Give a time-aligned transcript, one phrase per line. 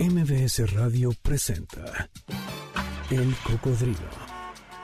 [0.00, 2.10] MBS Radio presenta
[3.12, 4.10] El Cocodrilo.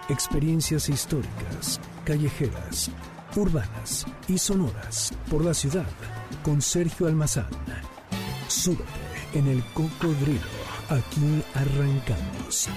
[0.08, 2.92] Experiencias históricas, callejeras,
[3.34, 5.88] urbanas y sonoras por la ciudad
[6.44, 7.50] con Sergio Almazán.
[8.46, 8.84] Súbete
[9.34, 10.40] en El Cocodrilo.
[10.88, 12.68] Aquí arrancamos.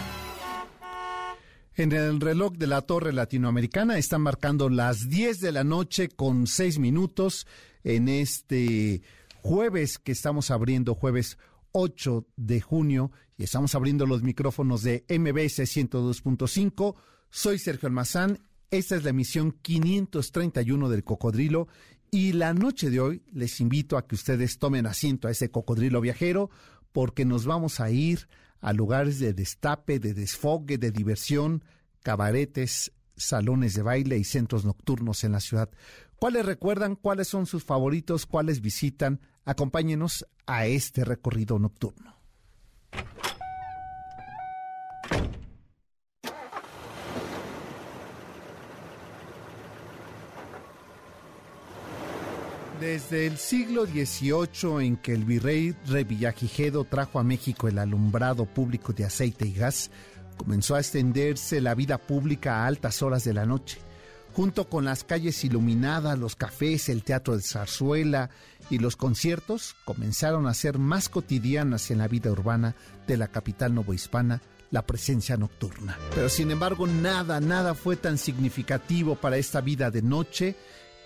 [1.76, 6.48] En el reloj de la Torre Latinoamericana están marcando las 10 de la noche con
[6.48, 7.46] 6 minutos
[7.84, 9.04] en este
[9.44, 11.38] jueves que estamos abriendo, jueves
[11.74, 16.96] 8 de junio, y estamos abriendo los micrófonos de MBS 102.5.
[17.30, 18.40] Soy Sergio Almazán,
[18.72, 21.68] esta es la emisión 531 del Cocodrilo,
[22.12, 26.00] y la noche de hoy les invito a que ustedes tomen asiento a ese cocodrilo
[26.00, 26.52] viajero,
[26.92, 28.28] porque nos vamos a ir
[28.62, 31.64] a lugares de destape, de desfogue, de diversión,
[32.04, 35.72] cabaretes, salones de baile y centros nocturnos en la ciudad.
[36.18, 36.96] ¿Cuáles recuerdan?
[36.96, 38.26] ¿Cuáles son sus favoritos?
[38.28, 39.20] ¿Cuáles visitan?
[39.44, 42.14] Acompáñenos a este recorrido nocturno.
[52.84, 58.92] Desde el siglo XVIII en que el virrey Revillagigedo trajo a México el alumbrado público
[58.92, 59.90] de aceite y gas,
[60.36, 63.80] comenzó a extenderse la vida pública a altas horas de la noche.
[64.34, 68.32] Junto con las calles iluminadas, los cafés, el teatro de zarzuela
[68.70, 72.76] y los conciertos, comenzaron a ser más cotidianas en la vida urbana
[73.06, 76.00] de la capital novohispana la presencia nocturna.
[76.16, 80.56] Pero sin embargo, nada, nada fue tan significativo para esta vida de noche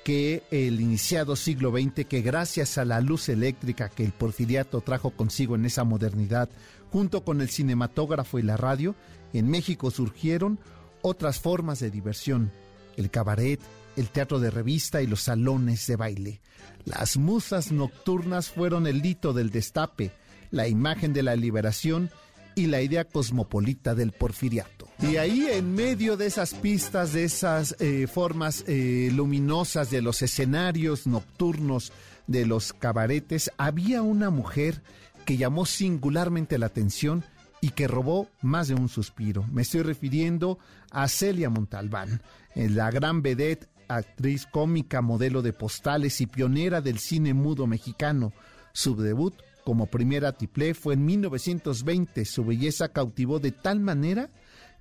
[0.05, 5.09] que el iniciado siglo XX, que gracias a la luz eléctrica que el porfiriato trajo
[5.09, 6.47] consigo en esa modernidad,
[6.93, 8.95] junto con el cinematógrafo y la radio,
[9.33, 10.59] en México surgieron
[11.01, 12.53] otras formas de diversión,
[12.97, 13.61] el cabaret,
[13.95, 16.41] el teatro de revista y los salones de baile.
[16.85, 20.11] Las musas nocturnas fueron el hito del destape,
[20.51, 22.09] la imagen de la liberación
[22.55, 24.87] y la idea cosmopolita del porfiriato.
[24.99, 30.23] Y ahí en medio de esas pistas, de esas eh, formas eh, luminosas de los
[30.23, 31.93] escenarios nocturnos
[32.25, 34.81] de los cabaretes, había una mujer
[35.25, 37.23] que llamó singularmente la atención
[37.61, 39.45] y que robó más de un suspiro.
[39.51, 40.57] Me estoy refiriendo
[40.89, 42.21] a Celia Montalbán,
[42.57, 48.33] la gran vedette, actriz cómica, modelo de postales y pionera del cine mudo mexicano.
[48.73, 52.25] Su debut como primera tiplé fue en 1920.
[52.25, 54.31] Su belleza cautivó de tal manera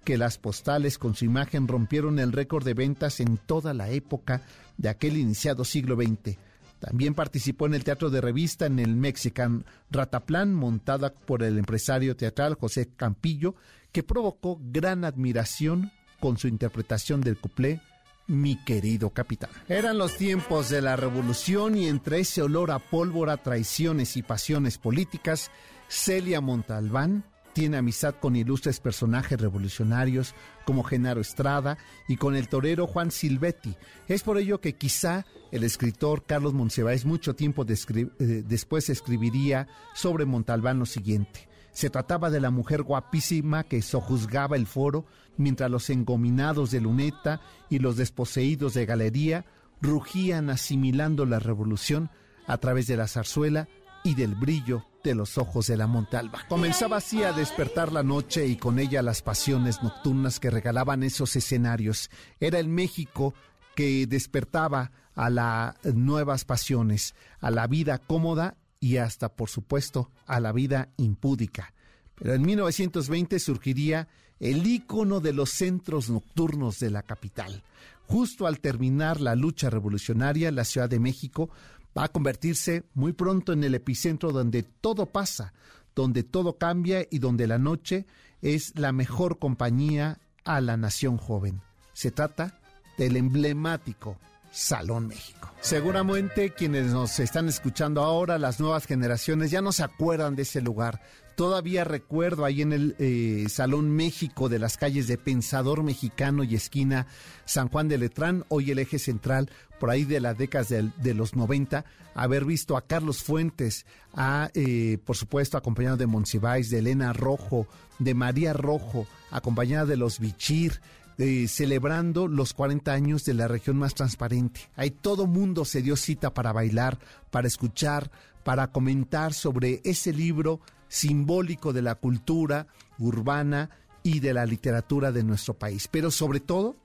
[0.04, 4.42] que las postales con su imagen rompieron el récord de ventas en toda la época
[4.78, 6.38] de aquel iniciado siglo XX.
[6.78, 12.16] También participó en el teatro de revista en el Mexican Rataplan, montada por el empresario
[12.16, 13.54] teatral José Campillo,
[13.92, 15.90] que provocó gran admiración
[16.20, 17.80] con su interpretación del cuplé
[18.26, 19.50] Mi querido capitán.
[19.68, 24.78] Eran los tiempos de la revolución y entre ese olor a pólvora, traiciones y pasiones
[24.78, 25.50] políticas,
[25.88, 27.24] Celia Montalbán
[27.56, 30.34] tiene amistad con ilustres personajes revolucionarios
[30.66, 33.74] como Genaro Estrada y con el torero Juan Silvetti.
[34.08, 40.26] Es por ello que quizá el escritor Carlos Monsiváis mucho tiempo eh, después escribiría sobre
[40.26, 41.48] Montalbán lo siguiente.
[41.76, 45.04] Se trataba de la mujer guapísima que sojuzgaba el foro
[45.36, 49.44] mientras los engominados de luneta y los desposeídos de galería
[49.82, 52.08] rugían asimilando la revolución
[52.46, 53.68] a través de la zarzuela
[54.04, 56.46] y del brillo de los ojos de la Montalba.
[56.48, 61.36] Comenzaba así a despertar la noche y con ella las pasiones nocturnas que regalaban esos
[61.36, 62.08] escenarios.
[62.40, 63.34] Era el México
[63.74, 70.38] que despertaba a las nuevas pasiones, a la vida cómoda y hasta, por supuesto, a
[70.38, 71.74] la vida impúdica.
[72.14, 74.06] Pero en 1920 surgiría
[74.38, 77.64] el ícono de los centros nocturnos de la capital.
[78.06, 81.50] Justo al terminar la lucha revolucionaria, la Ciudad de México
[81.98, 85.52] va a convertirse muy pronto en el epicentro donde todo pasa,
[85.96, 88.06] donde todo cambia y donde la noche
[88.40, 91.60] es la mejor compañía a la nación joven.
[91.92, 92.60] Se trata
[92.98, 94.16] del emblemático
[94.56, 95.52] Salón México.
[95.60, 100.62] Seguramente quienes nos están escuchando ahora, las nuevas generaciones, ya no se acuerdan de ese
[100.62, 101.02] lugar.
[101.34, 106.54] Todavía recuerdo ahí en el eh, Salón México de las calles de Pensador Mexicano y
[106.54, 107.06] esquina
[107.44, 111.36] San Juan de Letrán, hoy el eje central, por ahí de las décadas de, los
[111.36, 117.12] 90, haber visto a Carlos Fuentes, a, eh, por supuesto, acompañado de Monsiváis, de Elena
[117.12, 117.66] Rojo,
[117.98, 120.80] de María Rojo, acompañada de los Bichir,
[121.16, 124.60] celebrando los 40 años de la región más transparente.
[124.76, 126.98] Ahí todo mundo se dio cita para bailar,
[127.30, 128.10] para escuchar,
[128.44, 132.66] para comentar sobre ese libro simbólico de la cultura
[132.98, 133.70] urbana
[134.02, 136.76] y de la literatura de nuestro país, pero sobre todo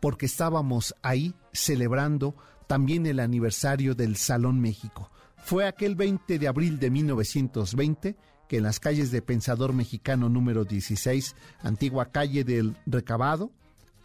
[0.00, 2.36] porque estábamos ahí celebrando
[2.68, 8.16] también el aniversario del Salón México, Fue aquel 20 de abril de 1920
[8.48, 13.50] que en las calles de Pensador Mexicano número 16, antigua calle del Recabado,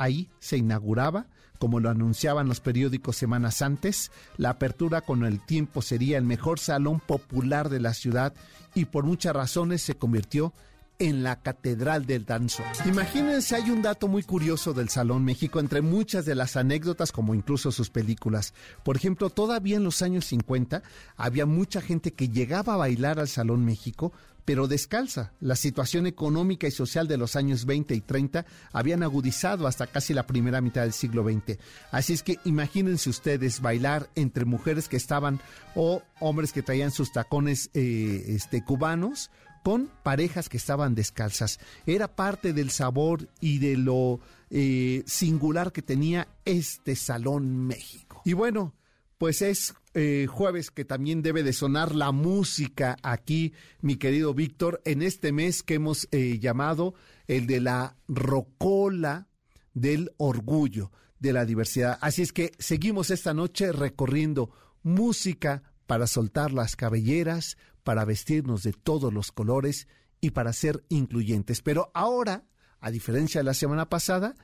[0.04, 1.28] ahí se inauguraba,
[1.60, 6.60] como lo anunciaban los periódicos semanas antes, la apertura con el tiempo sería el mejor
[6.60, 8.34] salón popular de la ciudad
[8.76, 10.54] y por muchas razones se convirtió
[11.00, 12.64] en la Catedral del Danzo.
[12.86, 17.34] Imagínense, hay un dato muy curioso del Salón México, entre muchas de las anécdotas, como
[17.34, 18.54] incluso sus películas.
[18.84, 20.84] Por ejemplo, todavía en los años 50
[21.18, 24.14] había mucha gente que llegaba a bailar al Salón México
[24.46, 25.34] pero descalza.
[25.40, 30.14] La situación económica y social de los años 20 y 30 habían agudizado hasta casi
[30.14, 31.58] la primera mitad del siglo XX.
[31.92, 35.40] Así es que imagínense ustedes bailar entre mujeres que estaban
[35.76, 39.32] o hombres que traían sus tacones eh, este, cubanos
[39.64, 41.60] con parejas que estaban descalzas.
[41.86, 44.20] Era parte del sabor y de lo
[44.50, 48.22] eh, singular que tenía este Salón México.
[48.26, 48.74] Y bueno,
[49.18, 54.82] pues es eh, jueves que también debe de sonar la música aquí, mi querido Víctor,
[54.86, 56.96] en este mes que hemos eh, llamado
[57.28, 59.28] el de la rocola
[59.74, 62.00] del orgullo de la diversidad.
[62.02, 64.50] Así es que seguimos esta noche recorriendo
[64.82, 69.88] música para soltar las cabelleras, para vestirnos de todos los colores
[70.22, 71.62] y para ser incluyentes.
[71.62, 72.46] Pero ahora,
[72.80, 74.36] a diferencia de la semana pasada,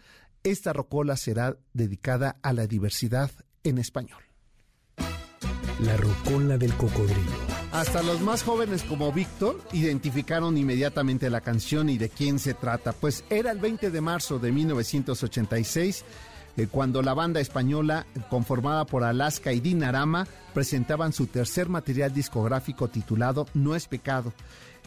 [0.44, 3.32] esta rocola será dedicada a la diversidad
[3.64, 4.29] en español.
[5.80, 7.32] La rocola del cocodrilo.
[7.72, 12.92] Hasta los más jóvenes como Víctor identificaron inmediatamente la canción y de quién se trata,
[12.92, 16.04] pues era el 20 de marzo de 1986
[16.58, 22.90] eh, cuando la banda española conformada por Alaska y Dinarama presentaban su tercer material discográfico
[22.90, 24.34] titulado No es pecado.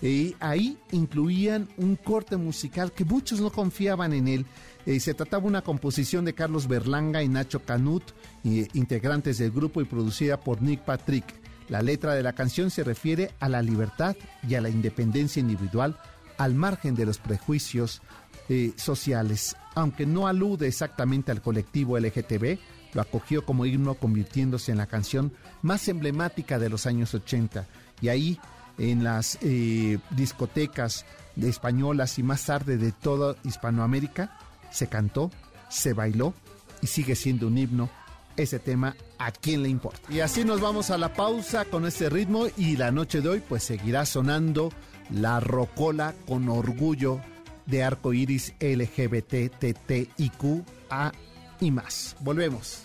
[0.03, 4.47] Y ahí incluían un corte musical que muchos no confiaban en él.
[4.85, 8.03] Eh, se trataba de una composición de Carlos Berlanga y Nacho Canut,
[8.43, 11.25] integrantes del grupo y producida por Nick Patrick.
[11.69, 14.17] La letra de la canción se refiere a la libertad
[14.47, 15.97] y a la independencia individual
[16.37, 18.03] al margen de los prejuicios
[18.49, 19.57] eh, sociales.
[19.75, 22.59] Aunque no alude exactamente al colectivo LGTB,
[22.93, 25.33] lo acogió como himno convirtiéndose en la canción
[25.63, 27.67] más emblemática de los años 80.
[28.01, 28.39] Y ahí,
[28.79, 31.05] en las eh, discotecas
[31.37, 34.37] de españolas y más tarde de toda Hispanoamérica,
[34.71, 35.31] se cantó,
[35.69, 36.35] se bailó
[36.81, 37.91] y sigue siendo un himno
[38.37, 40.13] ese tema a quién le importa.
[40.13, 43.43] Y así nos vamos a la pausa con este ritmo y la noche de hoy
[43.47, 44.71] pues seguirá sonando
[45.11, 47.21] la rocola con orgullo
[47.67, 51.13] de arco iris LGBT, TTIQ, A
[51.61, 52.17] y más.
[52.21, 52.85] Volvemos.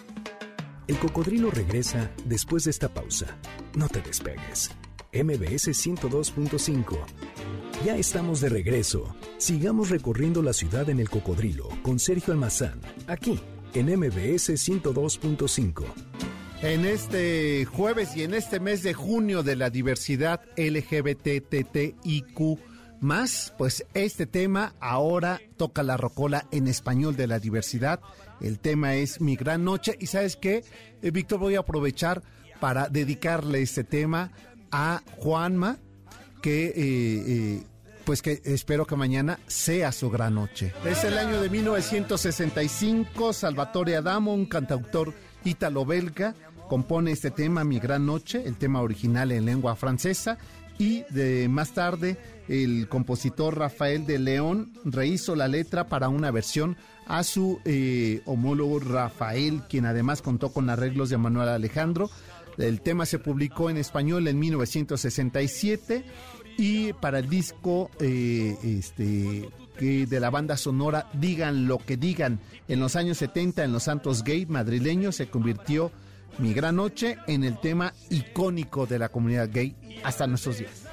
[0.88, 3.38] El cocodrilo regresa después de esta pausa.
[3.76, 4.72] No te despegues.
[5.14, 6.98] MBS 102.5.
[7.86, 9.16] Ya estamos de regreso.
[9.38, 13.40] Sigamos recorriendo la ciudad en el cocodrilo con Sergio Almazán, aquí
[13.74, 15.84] en MBS 102.5.
[16.62, 22.40] En este jueves y en este mes de junio de la diversidad LGBTTIQ
[23.00, 28.00] más, pues este tema ahora toca la rocola en español de la diversidad.
[28.42, 29.96] El tema es Mi Gran Noche.
[30.00, 30.64] Y sabes qué,
[31.04, 32.24] eh, Víctor, voy a aprovechar
[32.60, 34.32] para dedicarle este tema
[34.72, 35.78] a Juanma,
[36.42, 36.68] que...
[36.68, 37.64] Eh, eh,
[38.06, 40.72] pues que espero que mañana sea su gran noche.
[40.86, 46.34] Es el año de 1965, Salvatore Adamo, un cantautor ítalo-belga,
[46.70, 50.38] compone este tema, Mi Gran Noche, el tema original en lengua francesa,
[50.78, 56.78] y de más tarde el compositor Rafael de León rehizo la letra para una versión
[57.08, 62.10] a su eh, homólogo Rafael, quien además contó con arreglos de Manuel Alejandro.
[62.58, 66.04] El tema se publicó en español en 1967
[66.58, 69.50] y para el disco eh, este,
[69.80, 74.24] de la banda sonora Digan lo que digan, en los años 70 en los Santos
[74.24, 75.92] Gay madrileños se convirtió
[76.40, 80.88] Mi Gran Noche en el tema icónico de la comunidad gay hasta nuestros días.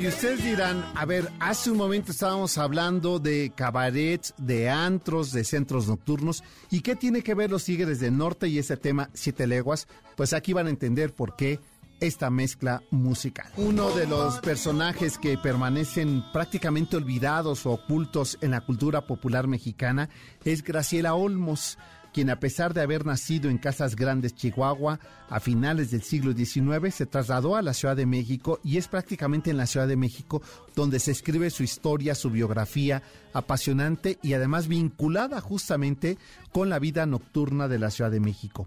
[0.00, 5.44] Y ustedes dirán, a ver, hace un momento estábamos hablando de cabarets, de antros, de
[5.44, 9.46] centros nocturnos, ¿y qué tiene que ver los Tigres del Norte y ese tema Siete
[9.46, 9.88] Leguas?
[10.16, 11.60] Pues aquí van a entender por qué
[12.00, 13.52] esta mezcla musical.
[13.58, 20.08] Uno de los personajes que permanecen prácticamente olvidados o ocultos en la cultura popular mexicana
[20.46, 21.76] es Graciela Olmos
[22.12, 24.98] quien a pesar de haber nacido en Casas Grandes, Chihuahua,
[25.28, 29.50] a finales del siglo XIX, se trasladó a la Ciudad de México y es prácticamente
[29.50, 30.42] en la Ciudad de México
[30.74, 33.02] donde se escribe su historia, su biografía
[33.32, 36.18] apasionante y además vinculada justamente
[36.52, 38.66] con la vida nocturna de la Ciudad de México.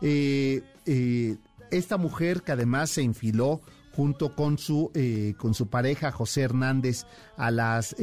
[0.00, 1.36] Eh, eh,
[1.70, 3.60] esta mujer que además se infiló
[3.94, 7.06] junto con su, eh, con su pareja José Hernández
[7.36, 7.94] a las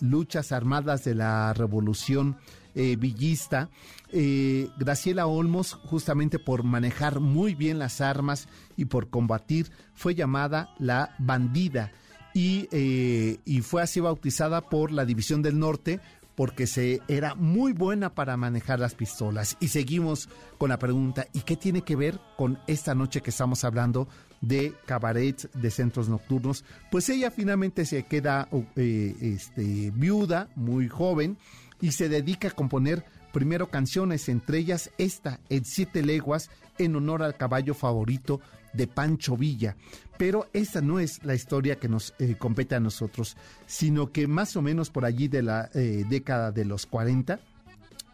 [0.00, 2.36] luchas armadas de la Revolución
[2.74, 3.68] eh, villista.
[4.10, 10.74] Eh, Graciela Olmos, justamente por manejar muy bien las armas y por combatir, fue llamada
[10.78, 11.92] la bandida
[12.34, 16.00] y, eh, y fue así bautizada por la División del Norte
[16.34, 19.56] porque se era muy buena para manejar las pistolas.
[19.60, 23.64] Y seguimos con la pregunta, ¿y qué tiene que ver con esta noche que estamos
[23.64, 24.08] hablando
[24.40, 26.64] de cabarets, de centros nocturnos?
[26.90, 31.36] Pues ella finalmente se queda este, viuda, muy joven,
[31.82, 36.48] y se dedica a componer primero canciones, entre ellas esta, en Siete Leguas,
[36.78, 38.40] en honor al caballo favorito
[38.72, 39.76] de Pancho Villa.
[40.16, 43.36] Pero esta no es la historia que nos eh, compete a nosotros,
[43.66, 47.40] sino que más o menos por allí de la eh, década de los 40,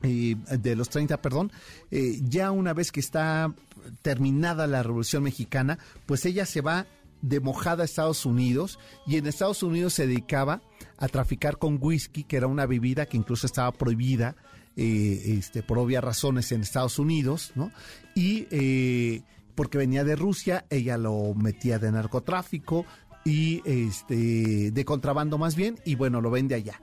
[0.03, 1.53] eh, de los 30, perdón,
[1.91, 3.53] ya una vez que está
[4.03, 6.87] terminada la Revolución Mexicana, pues ella se va
[7.23, 10.63] de mojada Estados Unidos y en Estados Unidos se dedicaba
[10.97, 14.37] a traficar con whisky, que era una bebida que incluso estaba prohibida
[14.77, 17.73] este, por obvias razones en Estados Unidos, ¿no?
[18.15, 18.47] Y
[19.57, 22.87] porque venía de Rusia, ella lo metía de narcotráfico
[23.25, 26.81] y este de contrabando más bien, y bueno, lo vende allá.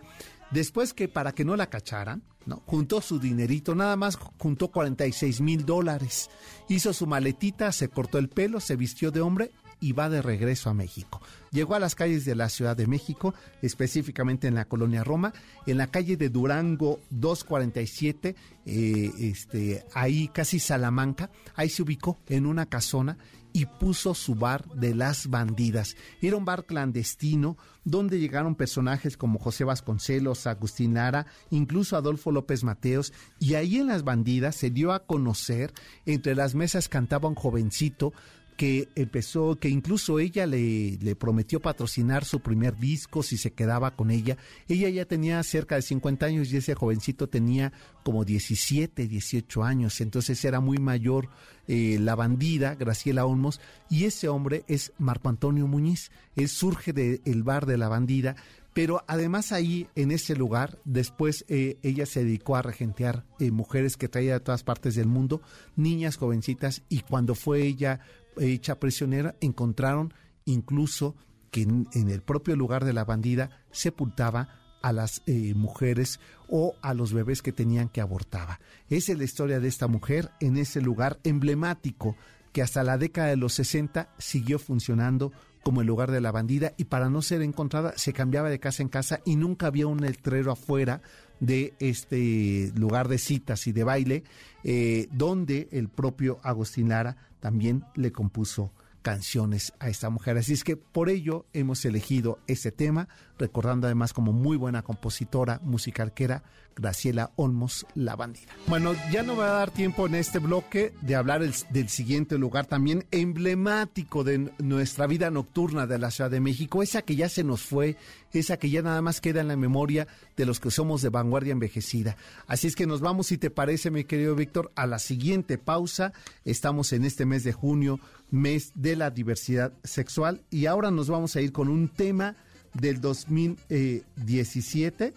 [0.51, 2.61] Después que para que no la cacharan, ¿no?
[2.65, 6.29] juntó su dinerito, nada más juntó 46 mil dólares,
[6.69, 10.69] hizo su maletita, se cortó el pelo, se vistió de hombre y va de regreso
[10.69, 11.21] a México.
[11.51, 15.33] Llegó a las calles de la Ciudad de México, específicamente en la colonia Roma,
[15.65, 22.45] en la calle de Durango 247, eh, este, ahí casi Salamanca, ahí se ubicó en
[22.45, 23.17] una casona
[23.55, 25.95] y puso su bar de las bandidas.
[26.21, 27.55] Era un bar clandestino
[27.85, 33.87] donde llegaron personajes como José Vasconcelos, Agustín Lara, incluso Adolfo López Mateos, y ahí en
[33.87, 35.73] las bandidas se dio a conocer,
[36.05, 38.11] entre las mesas cantaba un jovencito
[38.57, 43.95] que empezó, que incluso ella le, le, prometió patrocinar su primer disco si se quedaba
[43.95, 44.37] con ella.
[44.67, 49.99] Ella ya tenía cerca de 50 años y ese jovencito tenía como 17, 18 años,
[49.99, 51.29] entonces era muy mayor
[51.67, 53.59] eh, la bandida, Graciela Olmos,
[53.89, 56.11] y ese hombre es Marco Antonio Muñiz.
[56.35, 58.35] Él surge del bar de la bandida,
[58.75, 63.95] pero además ahí, en ese lugar, después eh, ella se dedicó a regentear eh, mujeres
[63.97, 65.41] que traía de todas partes del mundo,
[65.75, 68.01] niñas jovencitas, y cuando fue ella
[68.39, 70.13] hecha prisionera, encontraron
[70.45, 71.15] incluso
[71.51, 74.49] que en, el propio lugar de la bandida sepultaba
[74.81, 78.59] a las eh, mujeres o a los bebés que tenían que abortaba.
[78.89, 82.15] Esa es la historia de esta mujer en ese lugar emblemático
[82.51, 85.31] que hasta la década de los 60 siguió funcionando
[85.63, 88.83] como el lugar de la bandida y para no ser encontrada se cambiaba de casa
[88.83, 91.01] en casa y nunca había un letrero afuera
[91.39, 94.23] de este lugar de citas y de baile,
[94.63, 100.37] eh, donde el propio Agustín Lara también le compuso canciones a esta mujer.
[100.37, 105.59] Así es que por ello hemos elegido este tema, recordando además como muy buena compositora
[105.63, 106.43] musical que era
[106.75, 108.51] Graciela Olmos, La Bandida.
[108.67, 112.65] Bueno, ya no va a dar tiempo en este bloque de hablar del siguiente lugar
[112.65, 117.43] también emblemático de nuestra vida nocturna de la Ciudad de México, esa que ya se
[117.43, 117.95] nos fue,
[118.33, 121.53] esa que ya nada más queda en la memoria de los que somos de vanguardia
[121.53, 122.17] envejecida.
[122.47, 126.11] Así es que nos vamos, si te parece, mi querido Víctor, a la siguiente pausa.
[126.43, 127.99] Estamos en este mes de junio,
[128.31, 132.35] mes de la diversidad sexual, y ahora nos vamos a ir con un tema
[132.75, 135.13] del 2017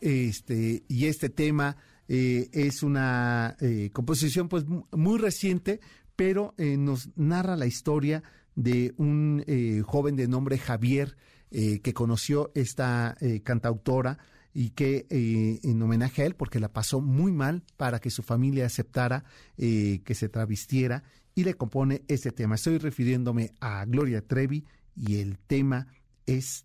[0.00, 1.76] este, y este tema
[2.08, 5.80] eh, es una eh, composición pues muy reciente,
[6.14, 8.22] pero eh, nos narra la historia
[8.54, 9.44] de un
[9.84, 11.16] joven de nombre Javier
[11.50, 14.18] que conoció esta cantautora
[14.54, 18.64] y que en homenaje a él, porque la pasó muy mal para que su familia
[18.64, 19.24] aceptara
[19.56, 22.54] que se travestiera y le compone este tema.
[22.54, 24.64] Estoy refiriéndome a Gloria Trevi
[24.96, 25.86] y el tema
[26.24, 26.64] es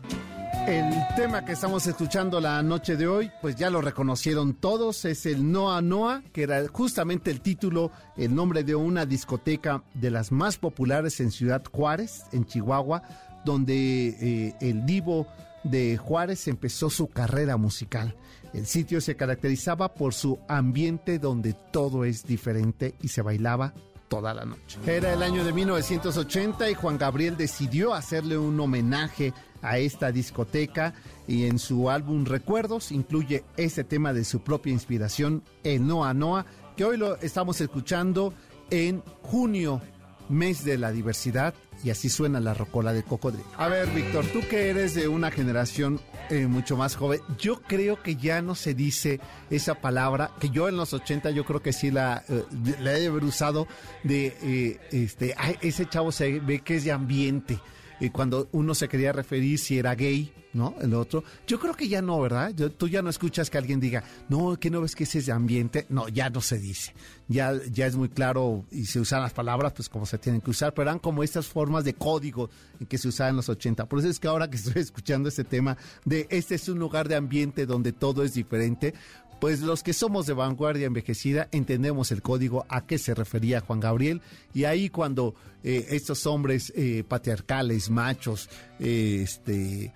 [0.67, 5.25] El tema que estamos escuchando la noche de hoy, pues ya lo reconocieron todos, es
[5.25, 10.31] el Noa Noa, que era justamente el título, el nombre de una discoteca de las
[10.31, 13.01] más populares en Ciudad Juárez, en Chihuahua,
[13.43, 15.27] donde eh, el divo
[15.63, 18.15] de Juárez empezó su carrera musical.
[18.53, 23.73] El sitio se caracterizaba por su ambiente donde todo es diferente y se bailaba
[24.11, 24.77] toda la noche.
[24.85, 30.93] Era el año de 1980 y Juan Gabriel decidió hacerle un homenaje a esta discoteca
[31.29, 36.45] y en su álbum Recuerdos incluye ese tema de su propia inspiración, el Noa Noa,
[36.75, 38.33] que hoy lo estamos escuchando
[38.69, 39.81] en junio
[40.31, 43.45] mes de la diversidad y así suena la rocola de cocodrilo.
[43.57, 48.01] A ver, Víctor, tú que eres de una generación eh, mucho más joven, yo creo
[48.01, 49.19] que ya no se dice
[49.49, 52.43] esa palabra, que yo en los 80 yo creo que sí la, eh,
[52.79, 53.67] la he haber usado
[54.03, 57.59] de, eh, este, ese chavo se ve que es de ambiente
[57.99, 60.75] y cuando uno se quería referir si era gay, ¿no?
[60.81, 61.23] El otro.
[61.47, 62.53] Yo creo que ya no, ¿verdad?
[62.77, 65.85] tú ya no escuchas que alguien diga, no, que no ves que ese es ambiente.
[65.89, 66.93] No, ya no se dice.
[67.27, 70.51] Ya, ya es muy claro y se usan las palabras pues como se tienen que
[70.51, 73.85] usar, pero eran como estas formas de código en que se usaban en los 80.
[73.87, 77.07] Por eso es que ahora que estoy escuchando este tema de este es un lugar
[77.07, 78.93] de ambiente donde todo es diferente,
[79.41, 83.79] pues los que somos de vanguardia envejecida entendemos el código a qué se refería Juan
[83.79, 84.21] Gabriel
[84.53, 89.93] y ahí cuando eh, estos hombres eh, patriarcales, machos, eh, este,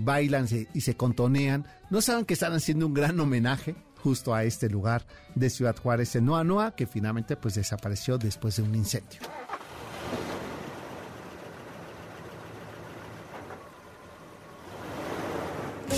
[0.00, 4.68] bailan y se contonean, no saben que están haciendo un gran homenaje justo a este
[4.68, 9.20] lugar de Ciudad Juárez en Noa Noa, que finalmente pues desapareció después de un incendio.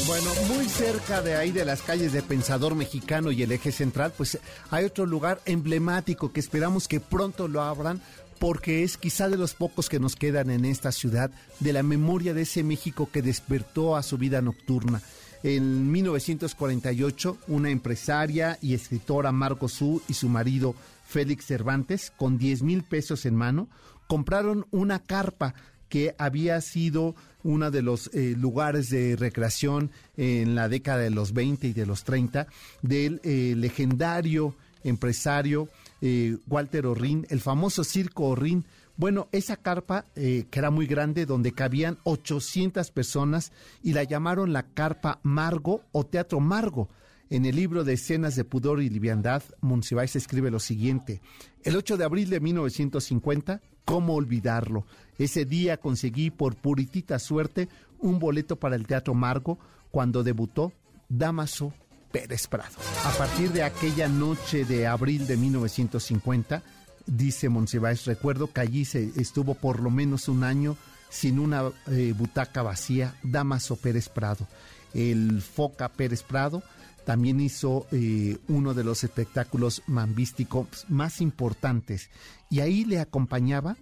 [0.06, 4.12] Bueno, muy cerca de ahí de las calles de Pensador Mexicano y el eje central,
[4.16, 4.38] pues
[4.70, 8.02] hay otro lugar emblemático que esperamos que pronto lo abran
[8.42, 11.30] porque es quizá de los pocos que nos quedan en esta ciudad
[11.60, 15.00] de la memoria de ese México que despertó a su vida nocturna.
[15.44, 20.74] En 1948, una empresaria y escritora Marco Su y su marido
[21.06, 23.68] Félix Cervantes, con 10 mil pesos en mano,
[24.08, 25.54] compraron una carpa
[25.88, 31.32] que había sido uno de los eh, lugares de recreación en la década de los
[31.32, 32.48] 20 y de los 30
[32.82, 35.68] del eh, legendario empresario
[36.02, 38.66] eh, Walter Orrin, el famoso circo Orrin.
[38.98, 43.50] Bueno, esa carpa, que era muy grande, donde cabían 800 personas,
[43.82, 46.90] y la llamaron la carpa Margo o Teatro Margo.
[47.32, 51.22] En el libro de Escenas de Pudor y Liviandad, Monsiváis escribe lo siguiente.
[51.64, 54.84] El 8 de abril de 1950, ¿cómo olvidarlo?
[55.16, 59.58] Ese día conseguí por puritita suerte un boleto para el Teatro Margo
[59.90, 60.74] cuando debutó
[61.08, 61.72] Damaso
[62.12, 62.76] Pérez Prado.
[63.04, 66.62] A partir de aquella noche de abril de 1950,
[67.06, 70.76] dice Monsiváis, recuerdo que allí se estuvo por lo menos un año
[71.08, 74.46] sin una eh, butaca vacía, Damaso Pérez Prado.
[74.94, 76.62] El Foca Pérez Prado
[77.04, 82.10] también hizo eh, uno de los espectáculos mambísticos más importantes
[82.50, 83.76] y ahí le acompañaba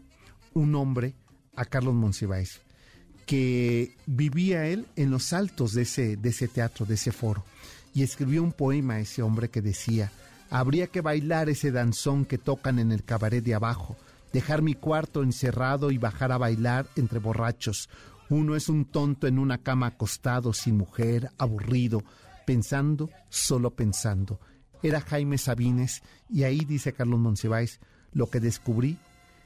[0.55, 1.15] un hombre
[1.57, 2.61] a Carlos Monsiváis,
[3.27, 7.45] que vivía él en los altos de ese, de ese teatro, de ese foro,
[7.95, 10.13] y escribió un poema a ese hombre que decía,
[10.51, 13.97] habría que bailar ese danzón que tocan en el cabaret de abajo,
[14.33, 17.89] dejar mi cuarto encerrado y bajar a bailar entre borrachos.
[18.29, 22.03] Uno es un tonto en una cama acostado, sin mujer, aburrido,
[22.47, 24.41] pensando, solo pensando.
[24.83, 27.81] Era Jaime Sabines y ahí dice Carlos Monsiváis,
[28.13, 28.99] lo que descubrí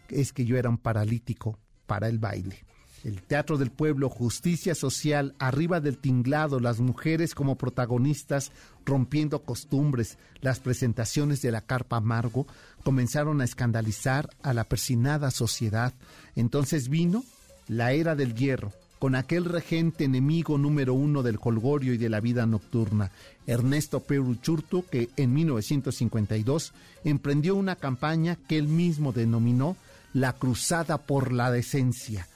[0.09, 2.65] es que yo era un paralítico para el baile.
[3.05, 8.51] El Teatro del Pueblo, Justicia Social, arriba del tinglado, las mujeres como protagonistas
[8.87, 12.47] rompiendo costumbres, las presentaciones de la carpa amargo
[12.83, 15.93] comenzaron a escandalizar a la persinada sociedad.
[16.35, 17.25] Entonces vino
[17.69, 22.21] la era del hierro, con aquel regente enemigo número uno del colgorio y de la
[22.21, 23.11] vida nocturna,
[23.47, 26.73] Ernesto Peruchurto, que en 1952
[27.05, 29.77] emprendió una campaña que él mismo denominó
[30.15, 32.29] la cruzada por la decencia.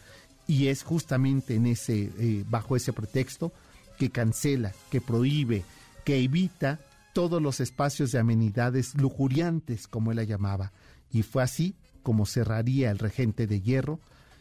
[0.49, 3.53] Y es justamente en ese, eh, bajo ese pretexto
[3.99, 5.63] que cancela, que prohíbe,
[6.05, 6.81] que evita
[7.13, 10.73] todos los espacios de amenidades lujuriantes, como él la llamaba.
[11.13, 14.01] Y fue así como cerraría el regente de hierro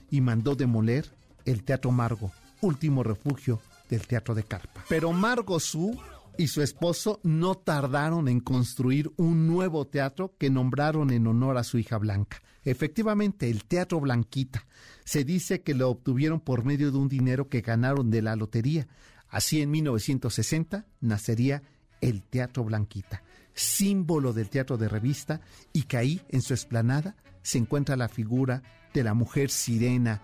[0.10, 1.12] y mandó demoler
[1.46, 4.84] el Teatro Margo, último refugio del Teatro de Carpa.
[4.90, 6.00] Pero Margo Su
[6.38, 11.64] y su esposo no tardaron en construir un nuevo teatro que nombraron en honor a
[11.64, 12.42] su hija Blanca.
[12.64, 14.66] Efectivamente, el Teatro Blanquita.
[15.04, 18.88] Se dice que lo obtuvieron por medio de un dinero que ganaron de la lotería.
[19.30, 21.64] Así en 1960 nacería
[22.02, 23.24] el Teatro Blanquita,
[23.54, 25.42] símbolo del teatro de revista,
[25.74, 28.62] y que ahí, en su esplanada, se encuentra la figura
[28.94, 30.22] de la mujer sirena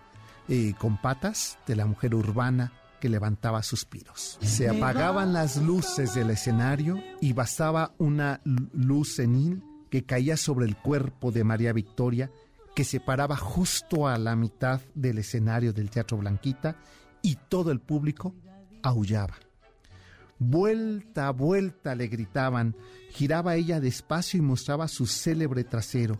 [0.50, 2.74] eh, con patas, de la mujer urbana
[3.04, 4.38] que levantaba suspiros.
[4.42, 10.78] Se apagaban las luces del escenario y bastaba una luz senil que caía sobre el
[10.78, 12.32] cuerpo de María Victoria,
[12.74, 16.78] que se paraba justo a la mitad del escenario del Teatro Blanquita
[17.22, 18.34] y todo el público
[18.82, 19.36] aullaba.
[20.40, 22.74] Vuelta a vuelta le gritaban,
[23.10, 26.18] giraba ella despacio y mostraba su célebre trasero,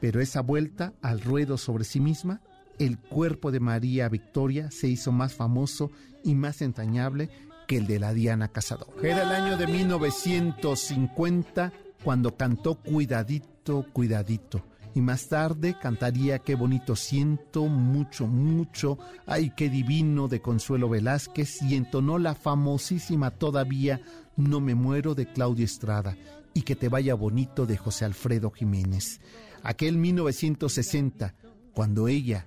[0.00, 2.42] pero esa vuelta al ruedo sobre sí misma,
[2.86, 5.90] el cuerpo de María Victoria se hizo más famoso
[6.24, 7.30] y más entrañable
[7.68, 8.92] que el de la Diana Cazadora.
[9.02, 14.64] Era el año de 1950 cuando cantó Cuidadito, cuidadito.
[14.94, 21.62] y más tarde cantaría Qué bonito siento, mucho, mucho, ay, qué divino de Consuelo Velázquez
[21.62, 24.00] y entonó la famosísima todavía
[24.36, 26.16] No me muero de Claudia Estrada
[26.54, 29.20] y que te vaya bonito de José Alfredo Jiménez.
[29.62, 31.34] Aquel 1960,
[31.72, 32.46] cuando ella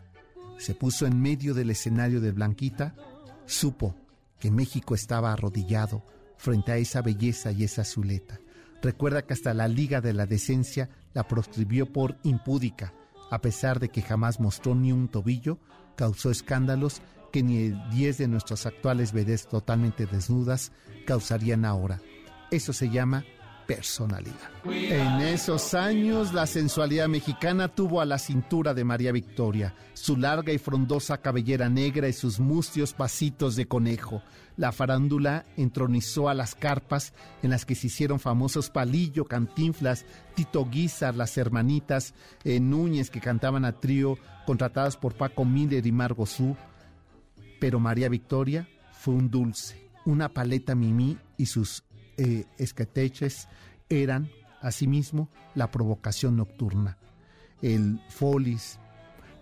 [0.58, 2.96] se puso en medio del escenario de Blanquita,
[3.46, 3.96] supo
[4.39, 6.04] que México estaba arrodillado
[6.38, 8.39] frente a esa belleza y esa azuleta.
[8.82, 12.94] Recuerda que hasta la Liga de la Decencia la proscribió por impúdica,
[13.32, 15.58] a pesar de que jamás mostró ni un tobillo,
[15.96, 20.72] causó escándalos que ni diez de nuestras actuales vedettes totalmente desnudas
[21.06, 22.00] causarían ahora.
[22.52, 23.26] Eso se llama
[23.67, 24.51] personalidad.
[24.65, 30.54] En esos años, la sensualidad mexicana tuvo a la cintura de María Victoria, su larga
[30.54, 34.21] y frondosa cabellera negra y sus mustios pasitos de conejo.
[34.58, 40.65] La farándula entronizó a las carpas en las que se hicieron famosos Palillo, Cantinflas, Tito
[40.69, 46.25] Guizar, las hermanitas eh, Núñez que cantaban a trío, contratadas por Paco Miller y Margo
[46.25, 46.56] Su.
[47.60, 51.84] Pero María Victoria fue un dulce, una paleta mimí y sus
[52.17, 53.47] eh, esqueteches
[53.89, 54.30] eran,
[54.62, 56.97] asimismo, la provocación nocturna.
[57.62, 58.80] El Folis,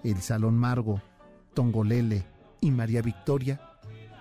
[0.03, 1.01] el Salón Margo,
[1.53, 2.25] Tongolele
[2.61, 3.61] y María Victoria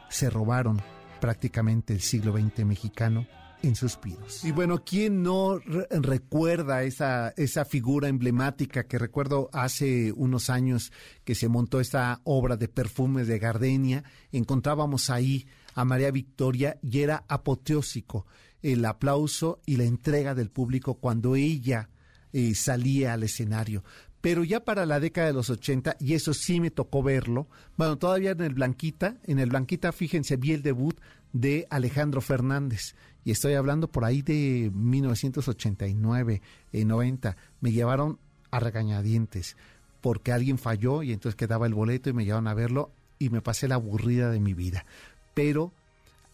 [0.09, 0.81] se robaron
[1.21, 3.27] prácticamente el siglo XX mexicano
[3.63, 4.45] en suspiros.
[4.45, 10.93] Y bueno, ¿quién no recuerda esa, esa figura emblemática que recuerdo hace unos años
[11.25, 14.05] que se montó esta obra de perfumes de Gardenia?
[14.33, 18.27] Encontrábamos ahí a María Victoria y era apoteósico
[18.63, 21.89] el aplauso y la entrega del público cuando ella
[22.33, 23.85] eh, salía al escenario.
[24.21, 27.99] Pero ya para la década de los 80, y eso sí me tocó verlo, bueno,
[27.99, 30.97] todavía en el Blanquita, en el Blanquita, fíjense, vi el debut
[31.33, 36.41] de Alejandro Fernández, y estoy hablando por ahí de 1989,
[36.73, 38.21] 90, eh, me llevaron
[38.53, 39.57] a regañadientes,
[40.01, 43.41] porque alguien falló y entonces quedaba el boleto y me llevaron a verlo y me
[43.41, 44.85] pasé la aburrida de mi vida.
[45.35, 45.73] Pero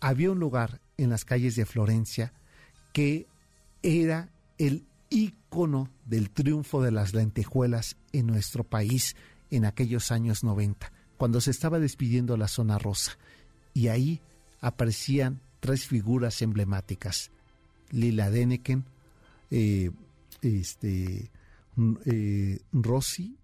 [0.00, 2.32] había un lugar en las calles de Florencia
[2.92, 3.26] que
[3.82, 9.16] era el ícono del triunfo de las lentejuelas en nuestro país
[9.50, 13.16] en aquellos años 90, cuando se estaba despidiendo la zona rosa.
[13.72, 14.20] Y ahí
[14.60, 17.30] aparecían tres figuras emblemáticas.
[17.90, 18.84] Lila Deneken,
[19.50, 19.90] eh,
[20.42, 21.30] este,
[22.04, 23.37] eh, Rossi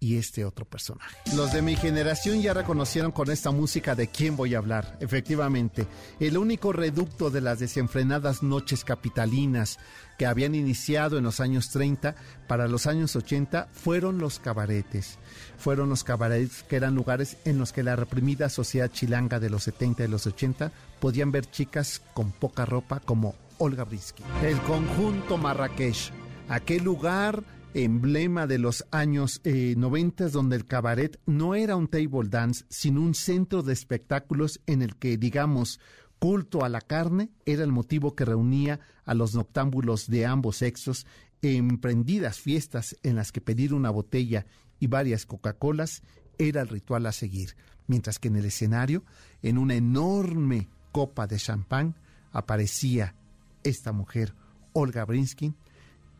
[0.00, 1.16] y este otro personaje.
[1.36, 4.96] Los de mi generación ya reconocieron con esta música de quién voy a hablar.
[5.00, 5.86] Efectivamente,
[6.20, 9.78] el único reducto de las desenfrenadas noches capitalinas
[10.18, 12.14] que habían iniciado en los años 30
[12.46, 15.18] para los años 80 fueron los cabaretes.
[15.58, 19.64] Fueron los cabarets que eran lugares en los que la reprimida sociedad chilanga de los
[19.64, 24.22] 70 y los 80 podían ver chicas con poca ropa como Olga Brisky.
[24.42, 26.12] El conjunto Marrakech,
[26.48, 27.42] aquel lugar
[27.74, 33.02] emblema de los años eh, 90 donde el cabaret no era un table dance, sino
[33.02, 35.80] un centro de espectáculos en el que, digamos,
[36.18, 41.06] culto a la carne era el motivo que reunía a los noctámbulos de ambos sexos
[41.42, 44.46] en prendidas fiestas en las que pedir una botella
[44.80, 46.02] y varias Coca-Colas
[46.38, 49.04] era el ritual a seguir, mientras que en el escenario,
[49.42, 51.96] en una enorme copa de champán,
[52.32, 53.14] aparecía
[53.62, 54.34] esta mujer,
[54.72, 55.56] Olga Brinskin,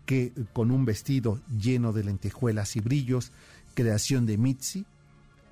[0.09, 3.31] que con un vestido lleno de lentejuelas y brillos,
[3.75, 4.87] creación de Mitzi,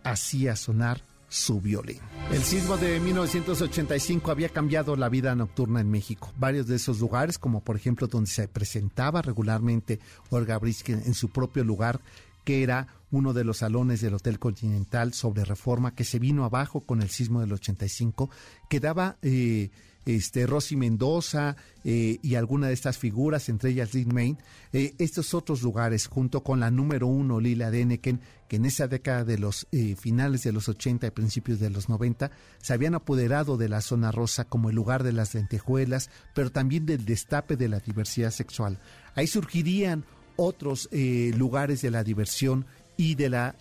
[0.03, 1.99] hacía sonar su violín.
[2.33, 6.33] El sismo de 1985 había cambiado la vida nocturna en México.
[6.39, 11.29] Varios de esos lugares, como por ejemplo donde se presentaba regularmente Olga Briskin en su
[11.29, 12.01] propio lugar,
[12.43, 16.81] que era uno de los salones del Hotel Continental sobre Reforma, que se vino abajo
[16.81, 18.31] con el sismo del 85,
[18.71, 19.69] quedaba eh,
[20.07, 24.39] este, Rosy Mendoza eh, y alguna de estas figuras, entre ellas Lynn Main,
[24.73, 29.25] eh, estos otros lugares, junto con la número uno, Lila Deneken, que en esa década
[29.25, 32.31] de los eh, finales de los 80 y principios de los 90
[32.63, 36.87] se habían apoderado de la zona rosa como el lugar de las lentejuelas, pero también
[36.87, 38.79] del destape de la diversidad sexual.
[39.17, 40.05] Ahí surgirían
[40.37, 42.67] otros lugares de la diversión
[42.97, 43.57] y de la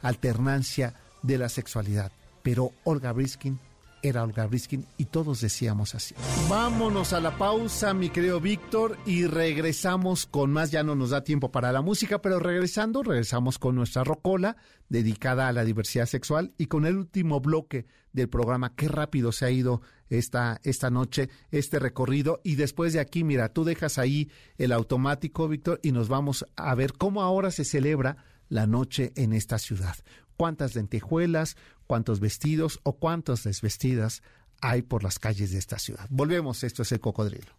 [0.00, 2.10] alternancia de la sexualidad.
[2.42, 3.58] Pero Olga Briskin
[4.02, 6.14] era Olga Briskin y todos decíamos así.
[6.48, 10.70] Vámonos a la pausa, mi querido Víctor, y regresamos con más.
[10.70, 14.56] Ya no nos da tiempo para la música, pero regresando, regresamos con nuestra rocola
[14.88, 18.74] dedicada a la diversidad sexual y con el último bloque del programa.
[18.74, 22.40] Qué rápido se ha ido esta, esta noche, este recorrido.
[22.44, 26.74] Y después de aquí, mira, tú dejas ahí el automático, Víctor, y nos vamos a
[26.74, 28.16] ver cómo ahora se celebra
[28.48, 29.96] la noche en esta ciudad
[30.36, 34.22] cuántas lentejuelas, cuántos vestidos o cuántas desvestidas
[34.60, 36.06] hay por las calles de esta ciudad.
[36.10, 37.52] Volvemos, esto es el cocodrilo.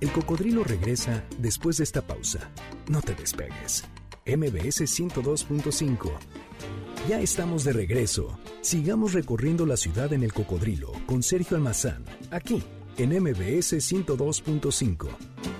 [0.00, 2.50] El cocodrilo regresa después de esta pausa.
[2.88, 3.84] No te despegues.
[4.26, 6.10] MBS 102.5.
[7.08, 8.38] Ya estamos de regreso.
[8.60, 12.62] Sigamos recorriendo la ciudad en el cocodrilo con Sergio Almazán, aquí
[12.96, 15.51] en MBS 102.5.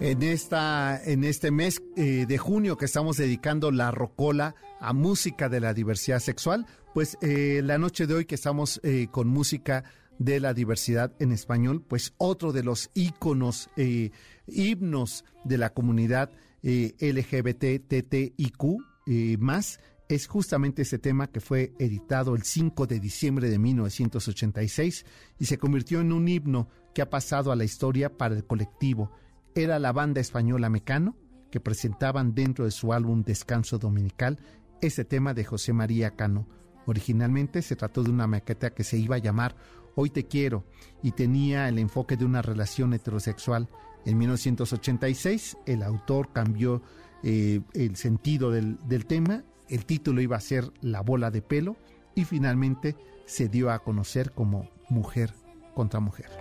[0.00, 5.50] En, esta, en este mes eh, de junio que estamos dedicando la rocola a música
[5.50, 9.84] de la diversidad sexual, pues eh, la noche de hoy que estamos eh, con música
[10.18, 13.68] de la diversidad en español, pues otro de los íconos,
[14.46, 16.30] himnos de la comunidad
[16.62, 18.62] LGBTTIQ
[19.38, 25.06] más es justamente ese tema que fue editado el 5 de diciembre de 1986
[25.38, 29.10] y se convirtió en un himno que ha pasado a la historia para el colectivo.
[29.54, 31.16] Era la banda española Mecano
[31.50, 34.38] que presentaban dentro de su álbum Descanso Dominical
[34.80, 36.46] ese tema de José María Cano.
[36.86, 39.56] Originalmente se trató de una maqueta que se iba a llamar
[39.96, 40.64] Hoy te quiero
[41.02, 43.68] y tenía el enfoque de una relación heterosexual.
[44.06, 46.80] En 1986 el autor cambió
[47.22, 51.76] eh, el sentido del, del tema el título iba a ser La bola de pelo
[52.16, 55.32] y finalmente se dio a conocer como Mujer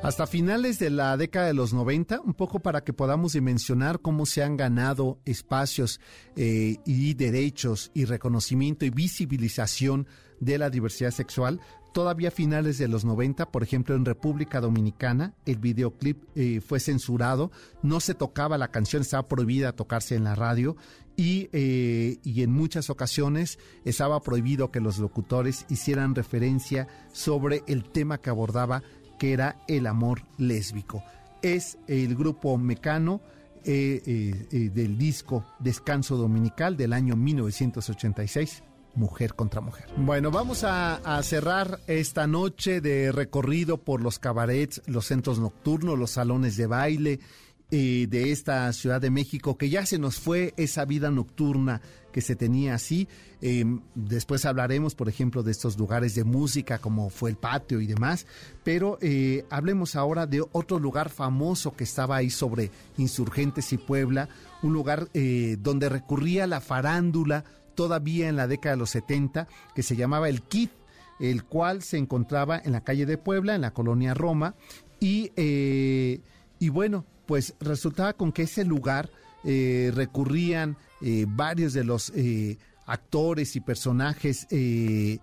[0.03, 4.25] Hasta finales de la década de los 90, un poco para que podamos dimensionar cómo
[4.25, 5.99] se han ganado espacios
[6.35, 10.07] eh, y derechos y reconocimiento y visibilización
[10.39, 11.59] de la diversidad sexual,
[11.93, 16.79] todavía a finales de los 90, por ejemplo en República Dominicana, el videoclip eh, fue
[16.79, 20.75] censurado, no se tocaba la canción, estaba prohibida tocarse en la radio
[21.15, 27.83] y, eh, y, en muchas ocasiones estaba prohibido que los locutores hicieran referencia sobre el
[27.83, 28.83] tema que abordaba,
[29.19, 31.03] que era el amor lésbico.
[31.43, 33.21] Es el grupo Mecano.
[33.65, 38.63] Eh, del disco Descanso Dominical del año 1986
[38.95, 39.87] mujer contra mujer.
[39.97, 46.11] Bueno, vamos a, cerrar esta noche de recorrido por los cabarets, los centros nocturnos, los
[46.11, 47.19] salones de baile
[47.71, 52.21] eh, de esta Ciudad de México, que ya se nos fue esa vida nocturna que
[52.21, 53.07] se tenía así.
[53.41, 53.63] Eh,
[53.95, 58.25] después hablaremos, por ejemplo, de estos lugares de música como fue el patio y demás,
[58.63, 64.29] pero eh, hablemos ahora de otro lugar famoso que estaba ahí sobre Insurgentes y Puebla,
[64.61, 65.07] un lugar
[65.59, 70.41] donde recurría la farándula, todavía en la década de los 70 que se llamaba el
[70.41, 70.71] KIT,
[71.19, 74.55] el cual se encontraba en la calle de Puebla, en la colonia Roma,
[74.99, 76.21] y, eh,
[76.59, 79.11] y bueno, pues resultaba con que ese lugar
[79.43, 82.11] eh, recurrían eh, varios de los
[82.87, 85.21] actores y personajes de,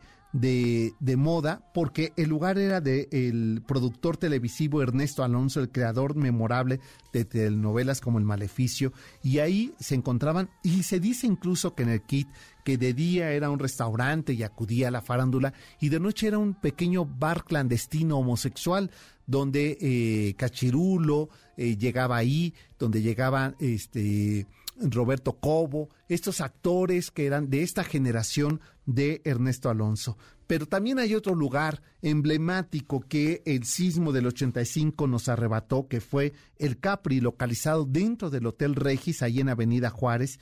[1.01, 6.79] de, moda, porque el lugar era del el productor televisivo Ernesto Alonso, el creador memorable
[7.13, 11.89] de telenovelas como El Maleficio, y ahí se encontraban, y se dice incluso que en
[11.89, 12.29] el kit,
[12.65, 16.39] que de día era un restaurante y acudía a la farándula, y de noche era
[16.39, 18.93] un pequeño bar clandestino homosexual,
[19.27, 24.47] donde eh, Cachirulo eh, llegaba ahí, donde llegaba este
[24.81, 30.17] Roberto Cobo, estos actores que eran de esta generación de Ernesto Alonso.
[30.47, 36.35] Pero también hay otro lugar emblemático que el sismo del 85 nos arrebató, que fue
[36.57, 40.39] el Capri, localizado dentro del Hotel Regis, ahí en Avenida Juárez,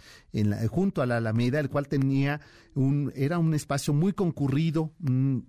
[0.68, 2.42] junto a la Alameda, el cual tenía
[2.74, 4.92] un, era un espacio muy concurrido,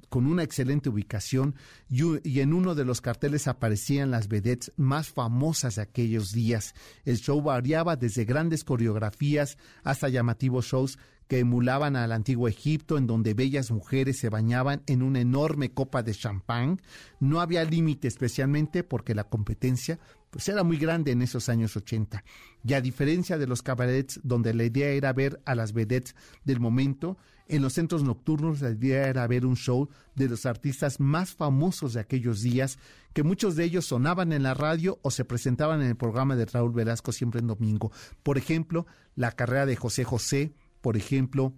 [0.08, 1.56] con una excelente ubicación,
[1.90, 6.76] y, en uno de los carteles aparecían las vedettes más famosas de aquellos días.
[7.04, 13.08] El show variaba desde grandes coreografías hasta llamativos shows que emulaban al antiguo Egipto, en
[13.08, 16.82] donde bellas mujeres se bañaban en una enorme copa de champán.
[17.20, 22.24] No había límite, especialmente porque la competencia pues era muy grande en esos años 80.
[22.66, 26.14] Y a diferencia de los cabarets, donde la idea era ver a las vedettes
[26.44, 31.00] del momento, en los centros nocturnos la idea era ver un show de los artistas
[31.00, 32.80] más famosos de aquellos días,
[33.16, 36.46] que muchos de ellos sonaban en la radio o se presentaban en el programa de
[36.46, 37.90] Raúl Velasco siempre en domingo.
[38.24, 41.54] Por ejemplo, la carrera de José José, por ejemplo,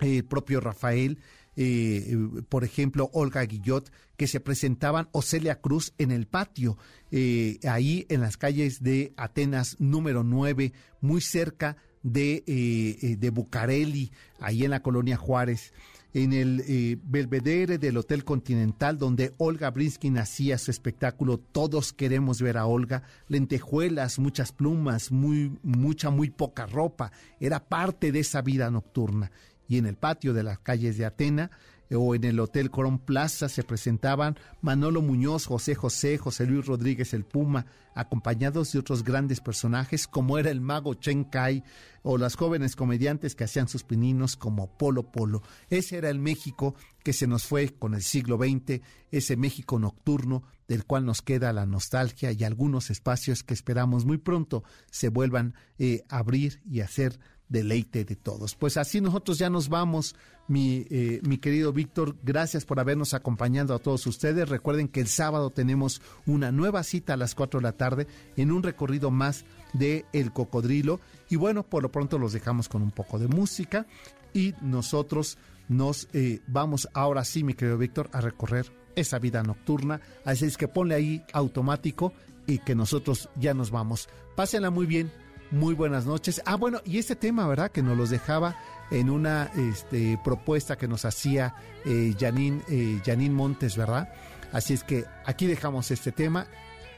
[0.00, 1.18] el propio Rafael,
[1.56, 2.14] eh,
[2.50, 6.76] por ejemplo, Olga Guillot, que se presentaban Ocelia Cruz en el patio,
[7.10, 14.12] eh, ahí en las calles de Atenas número 9, muy cerca de, eh, de Bucareli,
[14.40, 15.72] ahí en la colonia Juárez
[16.14, 22.42] en el eh, belvedere del Hotel Continental, donde Olga Brinsky hacía su espectáculo Todos queremos
[22.42, 28.42] ver a Olga, lentejuelas, muchas plumas, muy, mucha, muy poca ropa, era parte de esa
[28.42, 29.30] vida nocturna.
[29.68, 31.50] Y en el patio de las calles de Atena,
[31.94, 37.14] o en el Hotel Corón Plaza se presentaban Manolo Muñoz, José José, José Luis Rodríguez
[37.14, 41.62] el Puma, acompañados de otros grandes personajes como era el mago Chen Kai
[42.02, 45.42] o las jóvenes comediantes que hacían sus pininos como Polo Polo.
[45.70, 50.42] Ese era el México que se nos fue con el siglo XX, ese México nocturno
[50.68, 55.54] del cual nos queda la nostalgia y algunos espacios que esperamos muy pronto se vuelvan
[55.78, 57.18] eh, a abrir y hacer
[57.52, 58.56] deleite de todos.
[58.56, 60.16] Pues así nosotros ya nos vamos,
[60.48, 64.48] mi, eh, mi querido Víctor, gracias por habernos acompañado a todos ustedes.
[64.48, 68.50] Recuerden que el sábado tenemos una nueva cita a las 4 de la tarde en
[68.50, 70.98] un recorrido más de El Cocodrilo.
[71.28, 73.86] Y bueno, por lo pronto los dejamos con un poco de música
[74.32, 75.38] y nosotros
[75.68, 80.00] nos eh, vamos ahora sí, mi querido Víctor, a recorrer esa vida nocturna.
[80.24, 82.12] Así es que ponle ahí automático
[82.46, 84.08] y que nosotros ya nos vamos.
[84.34, 85.10] Pásenla muy bien
[85.52, 86.42] muy buenas noches.
[86.44, 87.70] Ah, bueno, y este tema, ¿verdad?
[87.70, 88.56] Que nos los dejaba
[88.90, 94.12] en una este, propuesta que nos hacía eh, Janine, eh, Montes, ¿verdad?
[94.52, 96.46] Así es que aquí dejamos este tema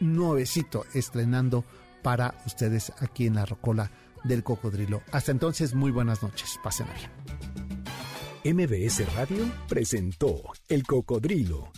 [0.01, 1.65] nuevecito estrenando
[2.03, 3.91] para ustedes aquí en la Rocola
[4.25, 5.03] del Cocodrilo.
[5.13, 6.59] Hasta entonces, muy buenas noches.
[6.63, 8.57] Pasen bien.
[8.57, 11.73] MBS Radio presentó El Cocodrilo.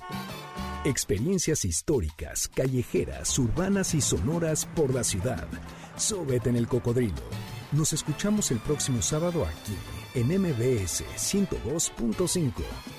[0.85, 5.47] Experiencias históricas, callejeras, urbanas y sonoras por la ciudad.
[5.97, 7.15] Súbete en el cocodrilo.
[7.73, 9.77] Nos escuchamos el próximo sábado aquí
[10.15, 12.97] en MBS 102.5.